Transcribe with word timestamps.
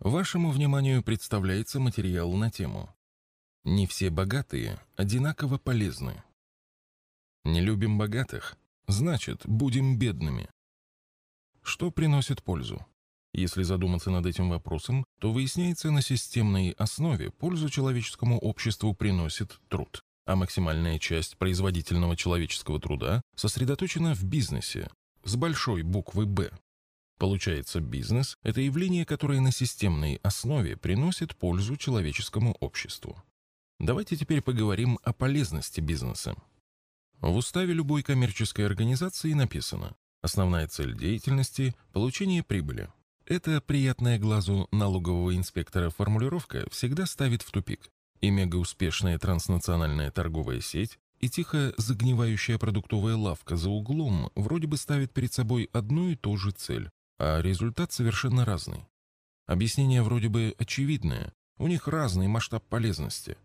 Вашему 0.00 0.50
вниманию 0.50 1.02
представляется 1.02 1.78
материал 1.78 2.32
на 2.32 2.50
тему 2.50 2.88
«Не 3.64 3.86
все 3.86 4.08
богатые 4.08 4.80
одинаково 4.96 5.58
полезны». 5.58 6.24
Не 7.44 7.60
любим 7.60 7.98
богатых, 7.98 8.56
значит, 8.88 9.42
будем 9.44 9.98
бедными. 9.98 10.48
Что 11.62 11.90
приносит 11.90 12.42
пользу? 12.42 12.86
Если 13.34 13.62
задуматься 13.62 14.10
над 14.10 14.24
этим 14.24 14.48
вопросом, 14.48 15.04
то 15.20 15.32
выясняется, 15.32 15.90
на 15.90 16.00
системной 16.00 16.70
основе 16.70 17.30
пользу 17.30 17.68
человеческому 17.68 18.38
обществу 18.38 18.94
приносит 18.94 19.60
труд, 19.68 20.00
а 20.24 20.34
максимальная 20.34 20.98
часть 20.98 21.36
производительного 21.36 22.16
человеческого 22.16 22.80
труда 22.80 23.20
сосредоточена 23.36 24.14
в 24.14 24.24
бизнесе 24.24 24.90
с 25.24 25.36
большой 25.36 25.82
буквы 25.82 26.24
«Б». 26.24 26.52
Получается, 27.20 27.80
бизнес– 27.80 28.38
это 28.42 28.62
явление, 28.62 29.04
которое 29.04 29.42
на 29.42 29.52
системной 29.52 30.18
основе 30.22 30.78
приносит 30.78 31.36
пользу 31.36 31.76
человеческому 31.76 32.56
обществу. 32.60 33.22
Давайте 33.78 34.16
теперь 34.16 34.40
поговорим 34.40 34.98
о 35.02 35.12
полезности 35.12 35.82
бизнеса. 35.82 36.34
В 37.20 37.36
уставе 37.36 37.74
любой 37.74 38.02
коммерческой 38.02 38.64
организации 38.64 39.34
написано 39.34 39.94
«Основная 40.22 40.66
цель 40.66 40.96
деятельности– 40.96 41.74
получение 41.92 42.42
прибыли». 42.42 42.88
Эта 43.26 43.60
приятная 43.60 44.18
глазу 44.18 44.66
налогового 44.72 45.36
инспектора 45.36 45.90
формулировка 45.90 46.66
всегда 46.70 47.04
ставит 47.04 47.42
в 47.42 47.50
тупик. 47.50 47.90
И 48.22 48.30
мегауспешная 48.30 49.18
транснациональная 49.18 50.10
торговая 50.10 50.62
сеть, 50.62 50.98
и 51.18 51.28
тихо 51.28 51.74
загнивающая 51.76 52.56
продуктовая 52.56 53.16
лавка 53.16 53.56
за 53.56 53.68
углом 53.68 54.30
вроде 54.34 54.66
бы 54.66 54.78
ставит 54.78 55.12
перед 55.12 55.34
собой 55.34 55.68
одну 55.74 56.08
и 56.08 56.16
ту 56.16 56.38
же 56.38 56.52
цель 56.52 56.88
а 57.20 57.42
результат 57.42 57.92
совершенно 57.92 58.46
разный. 58.46 58.86
Объяснение 59.46 60.02
вроде 60.02 60.30
бы 60.30 60.54
очевидное, 60.58 61.34
у 61.58 61.66
них 61.66 61.86
разный 61.86 62.28
масштаб 62.28 62.64
полезности. 62.64 63.36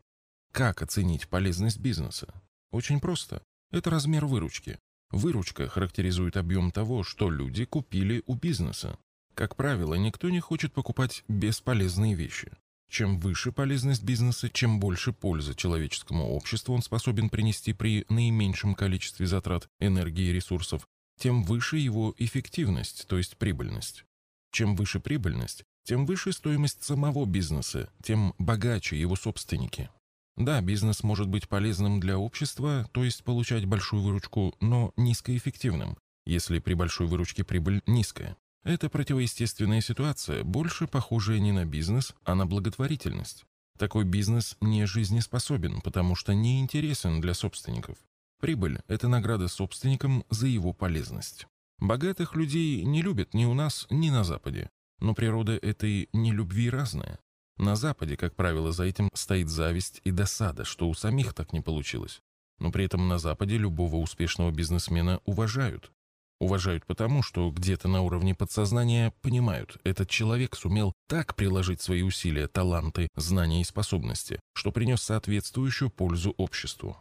Как 0.54 0.82
оценить 0.82 1.27
полезность 1.27 1.79
бизнеса? 1.79 2.34
Очень 2.71 3.01
просто. 3.01 3.43
Это 3.71 3.90
размер 3.90 4.27
выручки. 4.27 4.79
Выручка 5.12 5.67
характеризует 5.67 6.37
объем 6.37 6.71
того, 6.71 7.04
что 7.04 7.29
люди 7.29 7.65
купили 7.65 8.23
у 8.27 8.35
бизнеса. 8.35 8.98
Как 9.34 9.57
правило, 9.57 9.95
никто 9.95 10.29
не 10.29 10.39
хочет 10.39 10.71
покупать 10.71 11.26
бесполезные 11.27 12.15
вещи. 12.15 12.54
Чем 12.89 13.20
выше 13.20 13.51
полезность 13.51 14.04
бизнеса, 14.04 14.49
чем 14.49 14.79
больше 14.79 15.12
пользы 15.12 15.54
человеческому 15.54 16.29
обществу 16.29 16.73
он 16.73 16.82
способен 16.82 17.29
принести 17.29 17.73
при 17.73 18.05
наименьшем 18.07 18.73
количестве 18.73 19.27
затрат 19.27 19.67
энергии 19.82 20.29
и 20.29 20.34
ресурсов, 20.34 20.87
тем 21.20 21.44
выше 21.44 21.77
его 21.77 22.13
эффективность, 22.18 23.08
то 23.08 23.18
есть 23.18 23.38
прибыльность. 23.38 24.05
Чем 24.52 24.76
выше 24.76 24.99
прибыльность, 24.99 25.63
тем 25.84 26.05
выше 26.05 26.32
стоимость 26.32 26.84
самого 26.84 27.26
бизнеса, 27.26 27.90
тем 28.04 28.34
богаче 28.38 28.99
его 28.99 29.16
собственники. 29.16 29.90
Да, 30.35 30.62
бизнес 30.62 31.04
может 31.04 31.27
быть 31.27 31.48
полезным 31.48 31.99
для 31.99 32.18
общества, 32.18 32.90
то 32.91 33.04
есть 33.04 33.24
получать 33.24 33.66
большую 33.66 34.02
выручку, 34.02 34.54
но 34.60 34.91
низкоэффективным, 34.98 35.98
если 36.26 36.60
при 36.60 36.74
большой 36.74 37.07
выручке 37.07 37.44
прибыль 37.44 37.82
низкая. 37.85 38.35
Это 38.63 38.90
противоестественная 38.90 39.79
ситуация, 39.79 40.44
больше 40.44 40.88
похожая 40.88 41.40
не 41.40 41.52
на 41.52 41.66
бизнес, 41.66 42.16
а 42.24 42.35
на 42.35 42.46
благотворительность. 42.46 43.46
Такой 43.77 44.05
бизнес 44.05 44.57
не 44.60 44.85
жизнеспособен, 44.85 45.82
потому 45.82 46.16
что 46.16 46.34
не 46.34 46.60
интересен 46.60 47.22
для 47.22 47.34
собственников. 47.34 47.98
Прибыль– 48.40 48.80
это 48.88 49.08
награда 49.08 49.48
собственникам 49.48 50.24
за 50.30 50.48
его 50.48 50.74
полезность. 50.74 51.48
Богатых 51.80 52.36
людей 52.36 52.84
не 52.84 53.02
любят 53.02 53.34
ни 53.34 53.46
у 53.46 53.54
нас, 53.54 53.88
ни 53.90 54.10
на 54.10 54.24
Западе. 54.24 54.70
Но 55.00 55.14
природа 55.14 55.54
этой 55.54 56.10
нелюбви 56.14 56.70
разная. 56.70 57.20
На 57.58 57.76
Западе, 57.76 58.18
как 58.18 58.36
правило, 58.36 58.72
за 58.72 58.84
этим 58.84 59.10
стоит 59.13 59.50
зависть 59.50 60.02
и 60.04 60.12
досада, 60.12 60.66
что 60.66 60.90
у 60.90 60.94
самих 60.94 61.34
так 61.34 61.54
не 61.54 61.62
получилось. 61.62 62.22
Но 62.60 62.72
при 62.72 62.86
этом 62.86 63.08
на 63.08 63.18
Западе 63.18 63.58
любого 63.58 63.98
успешного 63.98 64.51
бизнесмена 64.51 65.22
уважают. 65.25 65.91
Уважают 66.40 66.85
потому, 66.85 67.24
что 67.24 67.50
где-то 67.50 67.88
на 67.88 68.01
уровне 68.01 68.35
подсознания 68.35 69.13
понимают, 69.22 69.78
этот 69.85 70.09
человек 70.09 70.56
сумел 70.56 70.94
так 71.07 71.35
приложить 71.35 71.81
свои 71.81 72.01
усилия, 72.01 72.47
таланты, 72.47 73.07
знания 73.16 73.62
и 73.62 73.66
способности, 73.66 74.41
что 74.53 74.72
принес 74.74 75.01
соответствующую 75.01 75.90
пользу 75.90 76.31
обществу. 76.31 76.97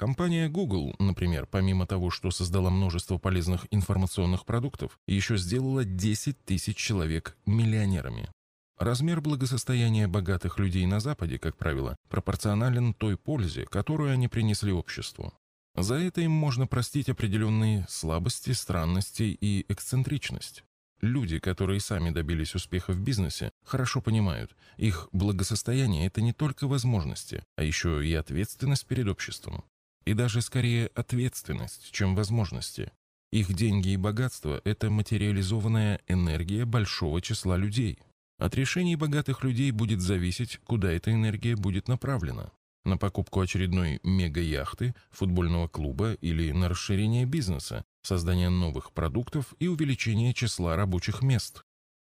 Компания 0.00 0.48
Google, 0.48 0.94
например, 0.98 1.44
помимо 1.44 1.86
того, 1.86 2.08
что 2.08 2.30
создала 2.30 2.70
множество 2.70 3.18
полезных 3.18 3.66
информационных 3.70 4.46
продуктов, 4.46 4.98
еще 5.06 5.36
сделала 5.36 5.84
10 5.84 6.42
тысяч 6.42 6.78
человек 6.78 7.36
миллионерами. 7.44 8.30
Размер 8.78 9.20
благосостояния 9.20 10.08
богатых 10.08 10.58
людей 10.58 10.86
на 10.86 11.00
Западе, 11.00 11.38
как 11.38 11.58
правило, 11.58 11.96
пропорционален 12.08 12.94
той 12.94 13.18
пользе, 13.18 13.66
которую 13.66 14.10
они 14.10 14.26
принесли 14.26 14.72
обществу. 14.72 15.34
За 15.76 15.96
это 15.96 16.22
им 16.22 16.30
можно 16.30 16.66
простить 16.66 17.10
определенные 17.10 17.84
слабости, 17.90 18.52
странности 18.52 19.24
и 19.38 19.66
эксцентричность. 19.70 20.64
Люди, 21.02 21.38
которые 21.38 21.80
сами 21.80 22.08
добились 22.08 22.54
успеха 22.54 22.94
в 22.94 23.00
бизнесе, 23.00 23.50
хорошо 23.66 24.00
понимают, 24.00 24.56
их 24.78 25.10
благосостояние– 25.12 26.06
это 26.06 26.22
не 26.22 26.32
только 26.32 26.66
возможности, 26.66 27.44
а 27.56 27.64
еще 27.64 28.02
и 28.02 28.14
ответственность 28.14 28.86
перед 28.86 29.06
обществом 29.06 29.62
и 30.04 30.14
даже 30.14 30.40
скорее 30.42 30.88
ответственность, 30.88 31.90
чем 31.92 32.14
возможности. 32.14 32.92
Их 33.32 33.52
деньги 33.52 33.90
и 33.90 33.96
богатство– 33.96 34.60
это 34.64 34.90
материализованная 34.90 36.00
энергия 36.08 36.64
большого 36.64 37.20
числа 37.20 37.56
людей. 37.56 37.98
От 38.38 38.54
решений 38.54 38.96
богатых 38.96 39.44
людей 39.44 39.70
будет 39.70 40.00
зависеть, 40.00 40.58
куда 40.64 40.90
эта 40.90 41.12
энергия 41.12 41.54
будет 41.54 41.86
направлена. 41.86 42.50
На 42.84 42.96
покупку 42.96 43.40
очередной 43.40 44.00
мега-яхты, 44.02 44.94
футбольного 45.10 45.68
клуба 45.68 46.14
или 46.14 46.50
на 46.50 46.68
расширение 46.68 47.26
бизнеса, 47.26 47.84
создание 48.02 48.48
новых 48.48 48.92
продуктов 48.92 49.54
и 49.58 49.68
увеличение 49.68 50.32
числа 50.32 50.74
рабочих 50.74 51.22
мест. 51.22 51.62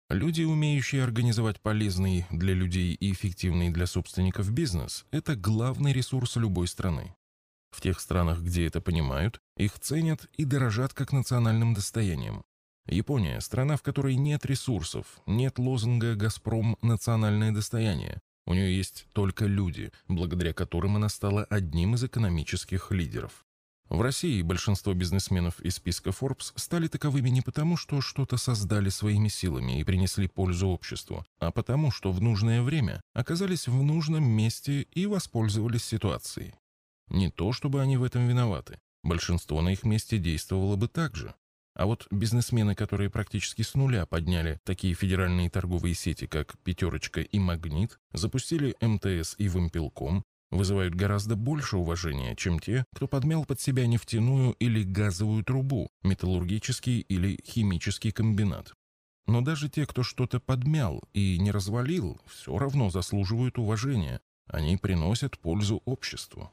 Люди, 0.09 0.43
умеющие 0.43 1.05
организовать 1.05 1.61
полезный 1.61 2.27
для 2.31 2.55
людей 2.55 2.95
и 2.95 3.13
эффективный 3.13 3.71
для 3.71 3.87
собственников 3.87 4.51
бизнес, 4.51 5.05
это 5.11 5.37
главный 5.37 5.93
ресурс 5.93 6.37
любой 6.37 6.67
страны. 6.67 7.15
В 7.71 7.81
тех 7.81 8.01
странах, 8.01 8.41
где 8.41 8.67
это 8.67 8.81
понимают, 8.81 9.41
их 9.57 9.79
ценят 9.79 10.29
и 10.37 10.45
дорожат 10.45 10.93
как 10.93 11.13
национальным 11.13 11.75
достоянием. 11.75 12.43
Япония– 12.87 13.41
страна, 13.41 13.77
в 13.77 13.83
которой 13.83 14.17
нет 14.17 14.45
ресурсов, 14.47 15.07
нет 15.27 15.59
лозунга 15.59 16.15
«Газпром– 16.15 16.77
национальное 16.83 17.53
достояние». 17.53 18.21
У 18.47 18.55
нее 18.55 18.77
есть 18.77 19.07
только 19.13 19.47
люди, 19.47 19.93
благодаря 20.09 20.53
которым 20.53 20.97
она 20.97 21.09
стала 21.09 21.45
одним 21.45 21.95
из 21.95 22.03
экономических 22.03 22.91
лидеров. 22.91 23.45
В 23.91 24.01
России 24.03 24.41
большинство 24.43 24.95
бизнесменов 24.95 25.61
из 25.61 25.75
списка 25.77 26.11
Forbes 26.11 26.53
стали 26.55 26.87
таковыми 26.87 27.29
не 27.29 27.43
потому, 27.43 27.77
что 27.77 28.01
что-то 28.01 28.37
создали 28.37 28.89
своими 28.89 29.27
силами 29.27 29.81
и 29.81 29.85
принесли 29.85 30.29
пользу 30.29 30.69
обществу, 30.69 31.25
а 31.41 31.51
потому, 31.51 31.91
что 31.91 32.13
в 32.13 32.21
нужное 32.21 32.63
время 32.63 33.01
оказались 33.15 33.67
в 33.67 33.83
нужном 33.83 34.25
месте 34.25 34.83
и 34.93 35.07
воспользовались 35.07 35.85
ситуацией. 35.85 36.55
Не 37.11 37.31
то, 37.31 37.53
чтобы 37.53 37.83
они 37.83 37.97
в 37.97 38.05
этом 38.05 38.27
виноваты. 38.27 38.79
Большинство 39.03 39.61
на 39.63 39.71
их 39.71 39.85
месте 39.85 40.19
действовало 40.19 40.77
бы 40.77 40.89
так 40.89 41.17
же. 41.17 41.35
А 41.75 41.87
вот 41.87 42.07
бизнесмены, 42.11 42.75
которые 42.75 43.11
практически 43.11 43.63
с 43.63 43.75
нуля 43.75 44.07
подняли 44.07 44.61
такие 44.65 44.95
федеральные 44.95 45.51
торговые 45.51 45.95
сети, 45.95 46.27
как 46.27 46.59
«Пятерочка» 46.59 47.21
и 47.21 47.39
«Магнит», 47.39 47.99
запустили 48.13 48.77
МТС 48.81 49.35
и 49.39 49.49
«Вымпелком», 49.49 50.25
вызывают 50.51 50.95
гораздо 50.95 51.37
больше 51.37 51.77
уважения, 51.77 52.35
чем 52.37 52.59
те, 52.59 52.85
кто 52.95 53.07
подмял 53.07 53.45
под 53.45 53.61
себя 53.61 53.87
нефтяную 53.87 54.53
или 54.55 54.83
газовую 54.83 55.45
трубу, 55.45 55.89
металлургический 56.03 57.01
или 57.01 57.39
химический 57.45 58.11
комбинат. 58.11 58.75
Но 59.27 59.43
даже 59.43 59.69
те, 59.69 59.87
кто 59.87 60.03
что-то 60.03 60.41
подмял 60.41 61.03
и 61.13 61.39
не 61.39 61.53
развалил, 61.53 62.21
все 62.27 62.59
равно 62.59 62.91
заслуживают 62.91 63.59
уважения. 63.59 64.21
Они 64.47 64.77
приносят 64.77 65.39
пользу 65.39 65.83
обществу. 65.85 66.51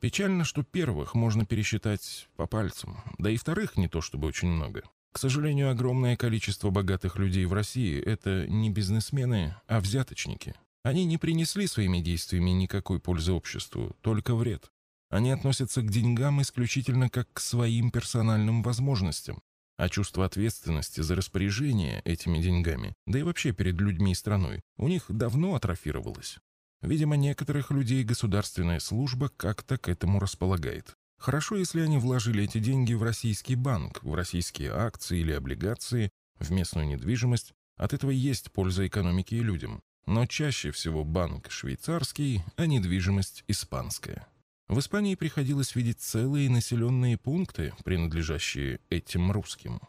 Печально, 0.00 0.44
что 0.44 0.62
первых 0.62 1.14
можно 1.14 1.44
пересчитать 1.44 2.28
по 2.36 2.46
пальцам, 2.46 3.02
да 3.18 3.30
и 3.30 3.36
вторых 3.36 3.76
не 3.76 3.88
то 3.88 4.00
чтобы 4.00 4.28
очень 4.28 4.48
много. 4.48 4.84
К 5.12 5.18
сожалению, 5.18 5.70
огромное 5.70 6.16
количество 6.16 6.70
богатых 6.70 7.18
людей 7.18 7.44
в 7.46 7.52
России– 7.52 8.00
это 8.04 8.46
не 8.46 8.70
бизнесмены, 8.70 9.56
а 9.66 9.80
взяточники. 9.80 10.54
Они 10.84 11.04
не 11.04 11.18
принесли 11.18 11.66
своими 11.66 11.98
действиями 11.98 12.50
никакой 12.50 13.00
пользы 13.00 13.32
обществу, 13.32 13.96
только 14.00 14.36
вред. 14.36 14.70
Они 15.10 15.30
относятся 15.32 15.82
к 15.82 15.90
деньгам 15.90 16.42
исключительно 16.42 17.08
как 17.08 17.32
к 17.32 17.40
своим 17.40 17.90
персональным 17.90 18.62
возможностям, 18.62 19.42
а 19.76 19.88
чувство 19.88 20.24
ответственности 20.24 21.00
за 21.00 21.16
распоряжение 21.16 22.02
этими 22.04 22.40
деньгами, 22.40 22.94
да 23.06 23.18
и 23.18 23.22
вообще 23.22 23.52
перед 23.52 23.80
людьми 23.80 24.12
и 24.12 24.14
страной, 24.14 24.60
у 24.76 24.86
них 24.86 25.06
давно 25.08 25.54
атрофировалось. 25.54 26.38
Видимо, 26.82 27.16
некоторых 27.16 27.70
людей 27.70 28.04
государственная 28.04 28.78
служба 28.78 29.30
как-то 29.36 29.78
к 29.78 29.88
этому 29.88 30.20
располагает. 30.20 30.94
Хорошо, 31.18 31.56
если 31.56 31.80
они 31.80 31.98
вложили 31.98 32.44
эти 32.44 32.58
деньги 32.58 32.94
в 32.94 33.02
российский 33.02 33.56
банк, 33.56 34.02
в 34.04 34.14
российские 34.14 34.72
акции 34.72 35.18
или 35.18 35.32
облигации, 35.32 36.10
в 36.38 36.50
местную 36.52 36.86
недвижимость, 36.86 37.52
От 37.76 37.92
этого 37.92 38.10
есть 38.10 38.50
польза 38.50 38.88
экономике 38.88 39.36
и 39.36 39.42
людям. 39.42 39.80
Но 40.04 40.26
чаще 40.26 40.72
всего 40.72 41.04
банк 41.04 41.48
швейцарский, 41.50 42.42
а 42.56 42.66
недвижимость 42.66 43.44
испанская. 43.46 44.26
В 44.66 44.80
Испании 44.80 45.14
приходилось 45.14 45.76
видеть 45.76 46.00
целые 46.00 46.50
населенные 46.50 47.16
пункты, 47.16 47.72
принадлежащие 47.84 48.80
этим 48.90 49.30
русским. 49.30 49.80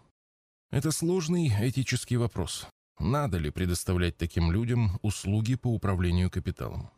Это 0.72 0.92
сложный 0.92 1.48
этический 1.48 2.18
вопрос. 2.18 2.68
Надо 3.00 3.38
ли 3.38 3.50
предоставлять 3.50 4.18
таким 4.18 4.52
людям 4.52 5.00
услуги 5.02 5.56
по 5.56 5.74
управлению 5.74 6.30
капиталом? 6.30 6.90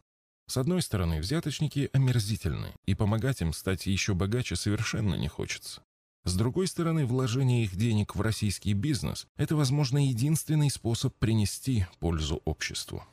С 0.48 0.58
одной 0.58 0.82
стороны, 0.82 1.22
взяточники 1.22 1.90
омерзительны, 1.94 2.74
и 2.86 2.96
помогать 2.96 3.42
им 3.42 3.54
стать 3.54 3.86
еще 3.86 4.16
богаче 4.16 4.56
совершенно 4.56 5.16
не 5.16 5.28
хочется. 5.28 5.84
С 6.24 6.36
другой 6.36 6.68
стороны, 6.68 7.06
вложение 7.06 7.64
их 7.64 7.76
денег 7.76 8.16
в 8.16 8.22
российский 8.22 8.74
бизнес– 8.74 9.28
это, 9.38 9.56
возможно, 9.56 10.06
единственный 10.06 10.70
способ 10.70 11.16
принести 11.16 11.86
пользу 12.00 12.42
обществу. 12.46 13.04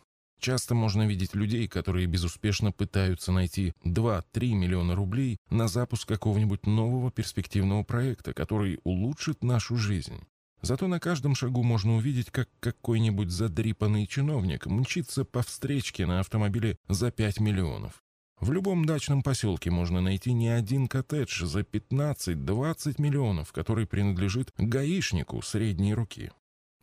Часто 0.40 0.74
можно 0.74 1.06
видеть 1.06 1.34
людей, 1.34 1.68
которые 1.68 2.06
безуспешно 2.06 2.70
пытаются 2.70 3.32
найти 3.32 3.72
2-3 3.84 4.54
миллиона 4.54 4.94
рублей 4.94 5.36
на 5.50 5.68
запуск 5.68 6.08
какого-нибудь 6.08 6.66
нового 6.66 7.10
перспективного 7.10 7.82
проекта, 7.82 8.32
который 8.32 8.80
улучшит 8.84 9.42
нашу 9.42 9.76
жизнь. 9.76 10.24
Зато 10.60 10.88
на 10.88 10.98
каждом 10.98 11.34
шагу 11.34 11.62
можно 11.62 11.96
увидеть, 11.96 12.30
как 12.30 12.48
какой-нибудь 12.60 13.30
задрипанный 13.30 14.06
чиновник 14.06 14.66
мчится 14.66 15.24
по 15.24 15.42
встречке 15.42 16.06
на 16.06 16.20
автомобиле 16.20 16.76
за 16.88 17.10
5 17.10 17.40
миллионов. 17.40 18.02
В 18.40 18.52
любом 18.52 18.84
дачном 18.84 19.22
поселке 19.22 19.70
можно 19.70 20.00
найти 20.00 20.32
не 20.32 20.48
один 20.48 20.86
коттедж 20.86 21.44
за 21.44 21.60
15-20 21.60 23.00
миллионов, 23.00 23.52
который 23.52 23.86
принадлежит 23.86 24.52
гаишнику 24.56 25.42
средней 25.42 25.94
руки. 25.94 26.30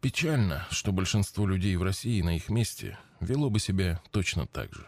Печально, 0.01 0.67
что 0.69 0.91
большинство 0.91 1.47
людей 1.47 1.75
в 1.77 1.83
России 1.83 2.21
на 2.21 2.35
их 2.35 2.49
месте 2.49 2.97
вело 3.21 3.49
бы 3.49 3.59
себя 3.59 4.01
точно 4.11 4.45
так 4.47 4.73
же. 4.73 4.85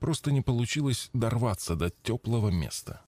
Просто 0.00 0.32
не 0.32 0.40
получилось 0.40 1.10
дорваться 1.12 1.76
до 1.76 1.90
теплого 1.90 2.48
места. 2.50 3.02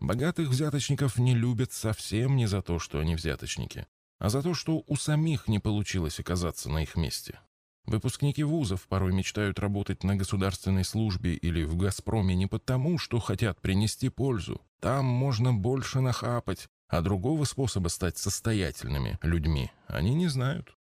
Богатых 0.00 0.48
взяточников 0.48 1.18
не 1.18 1.34
любят 1.34 1.72
совсем 1.72 2.36
не 2.36 2.46
за 2.46 2.60
то, 2.60 2.78
что 2.78 2.98
они 2.98 3.14
взяточники, 3.14 3.86
а 4.22 4.28
за 4.28 4.40
то, 4.40 4.54
что 4.54 4.84
у 4.86 4.94
самих 4.94 5.48
не 5.48 5.58
получилось 5.58 6.20
оказаться 6.20 6.70
на 6.70 6.84
их 6.84 6.94
месте. 6.94 7.40
Выпускники 7.86 8.44
вузов 8.44 8.86
порой 8.86 9.12
мечтают 9.12 9.58
работать 9.58 10.04
на 10.04 10.14
государственной 10.14 10.84
службе 10.84 11.34
или 11.34 11.64
в 11.64 11.74
«Газпроме» 11.74 12.36
не 12.36 12.46
потому, 12.46 12.98
что 12.98 13.18
хотят 13.18 13.60
принести 13.60 14.10
пользу. 14.10 14.60
Там 14.78 15.06
можно 15.06 15.52
больше 15.52 16.00
нахапать, 16.00 16.68
а 16.86 17.00
другого 17.00 17.42
способа 17.42 17.88
стать 17.88 18.16
состоятельными 18.16 19.18
людьми 19.22 19.72
они 19.88 20.14
не 20.14 20.28
знают. 20.28 20.76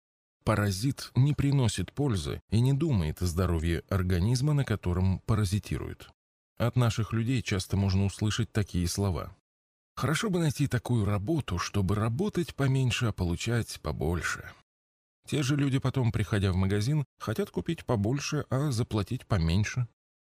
Паразит 0.42 1.10
не 1.14 1.34
приносит 1.34 1.92
пользы 1.92 2.40
и 2.48 2.60
не 2.60 2.72
думает 2.72 3.20
о 3.20 3.26
здоровье 3.26 3.82
организма, 3.90 4.54
на 4.54 4.64
котором 4.64 5.18
паразитирует. 5.26 6.08
От 6.56 6.76
наших 6.76 7.12
людей 7.12 7.42
часто 7.42 7.76
можно 7.76 8.06
услышать 8.06 8.50
такие 8.50 8.88
слова. 8.88 9.36
Хорошо 9.96 10.28
бы 10.28 10.38
найти 10.38 10.66
такую 10.66 11.06
работу, 11.06 11.58
чтобы 11.58 11.94
работать 11.94 12.54
поменьше, 12.54 13.06
а 13.06 13.12
получать 13.12 13.80
побольше. 13.80 14.52
Те 15.26 15.42
же 15.42 15.56
люди 15.56 15.78
потом, 15.78 16.12
приходя 16.12 16.52
в 16.52 16.56
магазин, 16.56 17.06
хотят 17.18 17.50
купить 17.50 17.86
побольше, 17.86 18.44
а 18.50 18.70
заплатить 18.72 19.26
поменьше. 19.26 19.88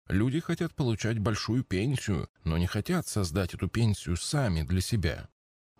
Люди 0.08 0.38
хотят 0.38 0.72
получать 0.72 1.18
большую 1.18 1.64
пенсию, 1.64 2.28
но 2.44 2.56
не 2.58 2.68
хотят 2.68 3.08
создать 3.08 3.54
эту 3.54 3.68
пенсию 3.68 4.16
сами 4.16 4.62
для 4.62 4.80
себя. 4.80 5.28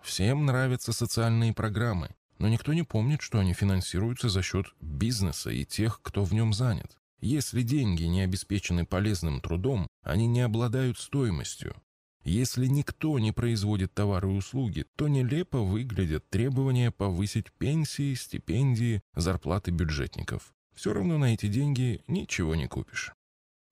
Всем 0.02 0.46
нравятся 0.46 0.92
социальные 0.92 1.54
программы, 1.54 2.10
но 2.38 2.48
никто 2.48 2.72
не 2.74 2.82
помнит, 2.82 3.22
что 3.22 3.38
они 3.38 3.54
финансируются 3.54 4.28
за 4.28 4.42
счет 4.42 4.66
бизнеса 4.80 5.50
и 5.50 5.64
тех, 5.64 6.02
кто 6.02 6.24
в 6.24 6.34
нем 6.34 6.52
занят. 6.52 6.98
Если 7.20 7.62
деньги 7.62 8.02
не 8.02 8.22
обеспечены 8.22 8.84
полезным 8.84 9.40
трудом, 9.40 9.86
они 10.02 10.26
не 10.26 10.40
обладают 10.40 10.98
стоимостью. 10.98 11.76
Если 12.26 12.66
никто 12.66 13.20
не 13.20 13.30
производит 13.30 13.94
товары 13.94 14.32
и 14.32 14.36
услуги, 14.36 14.84
то 14.96 15.06
нелепо 15.06 15.60
выглядят 15.60 16.28
требования 16.28 16.90
повысить 16.90 17.52
пенсии, 17.52 18.14
стипендии, 18.14 19.00
зарплаты 19.14 19.70
бюджетников. 19.70 20.52
Все 20.74 20.92
равно 20.92 21.18
на 21.18 21.34
эти 21.34 21.46
деньги 21.46 22.02
ничего 22.08 22.56
не 22.56 22.66
купишь. 22.66 23.12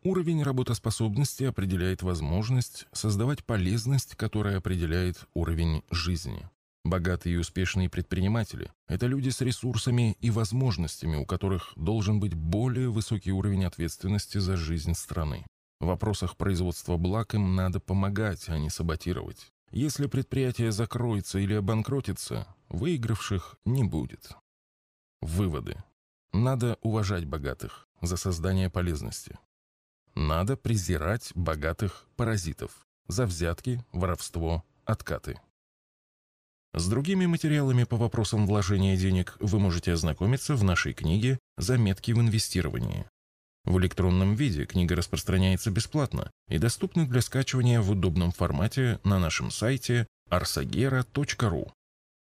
Уровень 0.04 0.44
работоспособности 0.44 1.42
определяет 1.42 2.02
возможность 2.02 2.86
создавать 2.92 3.44
полезность, 3.44 4.14
которая 4.14 4.58
определяет 4.58 5.26
уровень 5.34 5.82
жизни. 5.90 6.48
Богатые 6.84 7.34
и 7.34 7.38
успешные 7.38 7.88
предприниматели– 7.90 8.70
это 8.86 9.06
люди 9.06 9.30
с 9.30 9.40
ресурсами 9.40 10.16
и 10.20 10.30
возможностями, 10.30 11.16
у 11.16 11.26
которых 11.26 11.72
должен 11.74 12.20
быть 12.20 12.34
более 12.34 12.88
высокий 12.88 13.32
уровень 13.32 13.64
ответственности 13.64 14.38
за 14.38 14.56
жизнь 14.56 14.94
страны. 14.94 15.44
В 15.80 15.86
вопросах 15.86 16.36
производства 16.36 16.96
благ 16.96 17.34
им 17.34 17.54
надо 17.56 17.80
помогать, 17.80 18.48
а 18.48 18.58
не 18.58 18.70
саботировать. 18.70 19.52
Если 19.70 20.06
предприятие 20.06 20.72
закроется 20.72 21.38
или 21.38 21.54
обанкротится, 21.54 22.46
выигравших 22.68 23.56
не 23.64 23.84
будет. 23.84 24.30
Выводы. 25.20 25.82
Надо 26.32 26.78
уважать 26.82 27.24
богатых 27.24 27.88
за 28.00 28.16
создание 28.16 28.70
полезности. 28.70 29.38
Надо 30.14 30.56
презирать 30.56 31.32
богатых 31.34 32.06
паразитов 32.16 32.86
за 33.08 33.26
взятки, 33.26 33.84
воровство, 33.92 34.64
откаты. 34.84 35.40
С 36.72 36.88
другими 36.88 37.26
материалами 37.26 37.84
по 37.84 37.96
вопросам 37.96 38.46
вложения 38.46 38.96
денег 38.96 39.36
вы 39.38 39.60
можете 39.60 39.92
ознакомиться 39.92 40.56
в 40.56 40.64
нашей 40.64 40.92
книге 40.92 41.38
«Заметки 41.56 42.12
в 42.12 42.20
инвестировании». 42.20 43.06
В 43.64 43.78
электронном 43.78 44.34
виде 44.34 44.66
книга 44.66 44.94
распространяется 44.94 45.70
бесплатно 45.70 46.30
и 46.48 46.58
доступна 46.58 47.06
для 47.06 47.22
скачивания 47.22 47.80
в 47.80 47.90
удобном 47.90 48.30
формате 48.30 49.00
на 49.04 49.18
нашем 49.18 49.50
сайте 49.50 50.06
arsagera.ru. 50.30 51.70